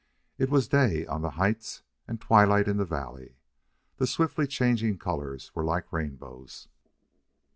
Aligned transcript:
It 0.39 0.49
was 0.49 0.67
day 0.67 1.05
on 1.05 1.21
the 1.21 1.29
heights 1.29 1.83
and 2.07 2.19
twilight 2.19 2.67
in 2.67 2.77
the 2.77 2.85
valley. 2.85 3.35
The 3.97 4.07
swiftly 4.07 4.47
changing 4.47 4.97
colors 4.97 5.51
were 5.53 5.63
like 5.63 5.93
rainbows. 5.93 6.67